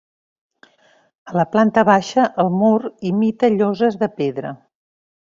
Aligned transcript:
A 1.31 1.35
la 1.39 1.43
planta 1.55 1.83
baixa, 1.89 2.23
el 2.43 2.49
mur 2.61 2.79
imita 3.13 3.51
lloses 3.59 3.99
de 4.05 4.09
pedra. 4.15 4.55